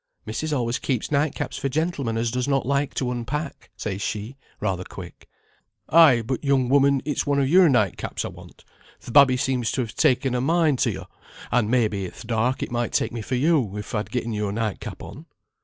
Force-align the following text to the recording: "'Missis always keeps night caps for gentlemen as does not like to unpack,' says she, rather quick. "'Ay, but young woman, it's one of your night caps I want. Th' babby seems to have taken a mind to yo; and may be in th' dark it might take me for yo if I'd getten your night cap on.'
"'Missis 0.25 0.51
always 0.51 0.79
keeps 0.79 1.11
night 1.11 1.35
caps 1.35 1.57
for 1.59 1.69
gentlemen 1.69 2.17
as 2.17 2.31
does 2.31 2.47
not 2.47 2.65
like 2.65 2.95
to 2.95 3.11
unpack,' 3.11 3.69
says 3.77 4.01
she, 4.01 4.35
rather 4.59 4.83
quick. 4.83 5.27
"'Ay, 5.89 6.23
but 6.25 6.43
young 6.43 6.69
woman, 6.69 7.03
it's 7.05 7.27
one 7.27 7.37
of 7.39 7.47
your 7.47 7.69
night 7.69 7.97
caps 7.97 8.25
I 8.25 8.29
want. 8.29 8.65
Th' 8.99 9.13
babby 9.13 9.37
seems 9.37 9.71
to 9.73 9.81
have 9.81 9.93
taken 9.93 10.33
a 10.33 10.41
mind 10.41 10.79
to 10.79 10.91
yo; 10.91 11.05
and 11.51 11.69
may 11.69 11.87
be 11.87 12.05
in 12.05 12.11
th' 12.13 12.25
dark 12.25 12.63
it 12.63 12.71
might 12.71 12.93
take 12.93 13.11
me 13.11 13.21
for 13.21 13.35
yo 13.35 13.77
if 13.77 13.93
I'd 13.93 14.09
getten 14.09 14.33
your 14.33 14.51
night 14.51 14.79
cap 14.79 15.03
on.' 15.03 15.27